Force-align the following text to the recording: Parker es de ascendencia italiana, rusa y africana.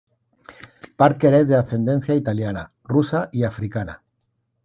Parker 0.97 1.35
es 1.35 1.47
de 1.47 1.55
ascendencia 1.55 2.15
italiana, 2.15 2.71
rusa 2.85 3.29
y 3.31 3.43
africana. 3.43 4.01